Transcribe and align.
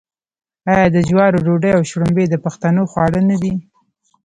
آیا 0.73 0.87
د 0.95 0.97
جوارو 1.07 1.43
ډوډۍ 1.45 1.71
او 1.77 1.81
شړومبې 1.89 2.25
د 2.29 2.35
پښتنو 2.45 2.81
خواړه 2.91 3.21
نه 3.29 3.35
دي؟ 3.41 3.53